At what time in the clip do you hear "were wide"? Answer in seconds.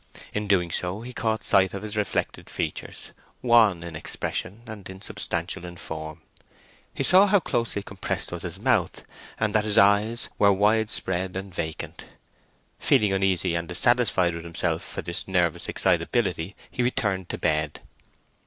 10.39-10.89